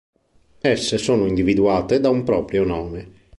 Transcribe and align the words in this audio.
Esse 0.63 0.97
sono 0.97 1.27
individuate 1.27 1.99
da 1.99 2.09
un 2.09 2.23
proprio 2.23 2.63
nome. 2.63 3.09